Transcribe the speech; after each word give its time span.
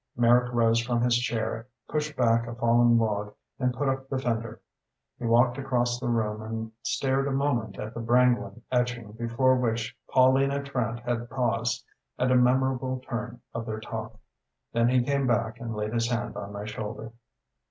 Merrick 0.17 0.51
rose 0.51 0.79
from 0.81 1.01
his 1.03 1.15
chair, 1.19 1.67
pushed 1.87 2.17
back 2.17 2.47
a 2.47 2.55
fallen 2.55 2.97
log 2.97 3.35
and 3.59 3.71
put 3.71 3.87
up 3.87 4.09
the 4.09 4.17
fender. 4.17 4.59
He 5.19 5.25
walked 5.25 5.59
across 5.59 5.99
the 5.99 6.07
room 6.07 6.41
and 6.41 6.71
stared 6.81 7.27
a 7.27 7.31
moment 7.31 7.77
at 7.77 7.93
the 7.93 7.99
Brangwyn 7.99 8.63
etching 8.71 9.11
before 9.11 9.57
which 9.59 9.95
Paulina 10.09 10.63
Trant 10.63 11.01
had 11.01 11.29
paused 11.29 11.85
at 12.17 12.31
a 12.31 12.35
memorable 12.35 12.97
turn 13.07 13.41
of 13.53 13.67
their 13.67 13.79
talk. 13.79 14.19
Then 14.73 14.89
he 14.89 15.03
came 15.03 15.27
back 15.27 15.59
and 15.59 15.75
laid 15.75 15.93
his 15.93 16.09
hand 16.09 16.35
on 16.35 16.51
my 16.51 16.65
shoulder. 16.65 17.13